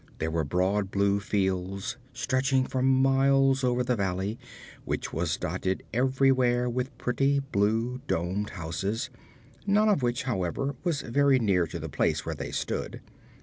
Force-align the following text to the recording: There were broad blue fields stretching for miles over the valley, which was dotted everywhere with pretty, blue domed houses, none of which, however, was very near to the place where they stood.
There 0.17 0.31
were 0.31 0.43
broad 0.43 0.89
blue 0.89 1.19
fields 1.19 1.95
stretching 2.11 2.65
for 2.65 2.81
miles 2.81 3.63
over 3.63 3.83
the 3.83 3.95
valley, 3.95 4.39
which 4.83 5.13
was 5.13 5.37
dotted 5.37 5.83
everywhere 5.93 6.67
with 6.67 6.97
pretty, 6.97 7.37
blue 7.39 8.01
domed 8.07 8.49
houses, 8.49 9.11
none 9.67 9.89
of 9.89 10.01
which, 10.01 10.23
however, 10.23 10.73
was 10.83 11.01
very 11.03 11.37
near 11.37 11.67
to 11.67 11.77
the 11.77 11.87
place 11.87 12.25
where 12.25 12.33
they 12.33 12.49
stood. 12.49 12.99